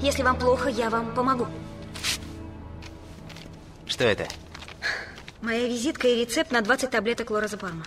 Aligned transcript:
Если 0.00 0.22
вам 0.22 0.38
плохо, 0.38 0.68
я 0.68 0.90
вам 0.90 1.14
помогу. 1.14 1.46
Что 3.86 4.04
это? 4.04 4.26
Моя 5.40 5.66
визитка 5.66 6.08
и 6.08 6.20
рецепт 6.20 6.50
на 6.50 6.60
20 6.60 6.90
таблеток 6.90 7.30
лоразепама. 7.30 7.84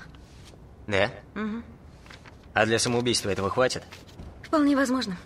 Да? 0.87 1.11
Угу. 1.35 1.63
А 2.53 2.65
для 2.65 2.79
самоубийства 2.79 3.29
этого 3.29 3.49
хватит? 3.49 3.83
Вполне 4.43 4.75
возможно. 4.75 5.17